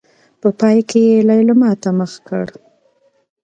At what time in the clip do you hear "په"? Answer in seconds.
0.41-0.49